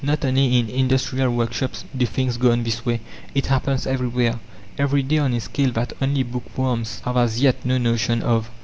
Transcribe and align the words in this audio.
Not 0.03 0.25
only 0.25 0.57
in 0.57 0.67
industrial 0.67 1.29
workshops 1.31 1.85
do 1.95 2.07
things 2.07 2.37
go 2.37 2.47
on 2.51 2.57
in 2.57 2.63
this 2.63 2.83
way; 2.83 3.01
it 3.35 3.45
happens 3.45 3.85
everywhere, 3.85 4.39
every 4.75 5.03
day, 5.03 5.19
on 5.19 5.31
a 5.35 5.39
scale 5.39 5.69
that 5.73 5.93
only 6.01 6.23
bookworms 6.23 7.01
have 7.01 7.17
as 7.17 7.39
yet 7.39 7.63
no 7.63 7.77
notion 7.77 8.23
of. 8.23 8.49